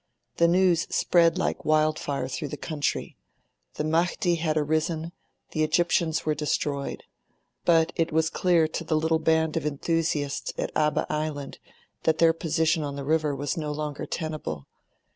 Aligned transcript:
The 0.37 0.47
news 0.47 0.87
spread 0.89 1.37
like 1.37 1.63
wild 1.63 1.99
fire 1.99 2.27
through 2.27 2.47
the 2.47 2.57
country: 2.57 3.17
the 3.75 3.83
Mahdi 3.83 4.33
had 4.37 4.57
arisen, 4.57 5.11
the 5.51 5.61
Egyptians 5.63 6.25
were 6.25 6.33
destroyed. 6.33 7.03
But 7.65 7.93
it 7.95 8.11
was 8.11 8.31
clear 8.31 8.67
to 8.69 8.83
the 8.83 8.97
little 8.97 9.19
band 9.19 9.57
of 9.57 9.65
enthusiasts 9.67 10.53
at 10.57 10.71
Abba 10.75 11.05
Island 11.07 11.59
that 12.05 12.17
their 12.17 12.33
position 12.33 12.81
on 12.81 12.95
the 12.95 13.05
river 13.05 13.35
was 13.35 13.55
no 13.57 13.71
longer 13.71 14.07
tenable. 14.07 14.65